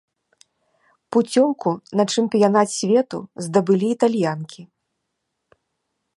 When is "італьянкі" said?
3.99-4.61